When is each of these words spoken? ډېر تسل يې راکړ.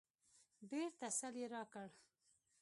ډېر 0.71 0.89
تسل 0.99 1.33
يې 1.41 1.47
راکړ. 1.53 1.87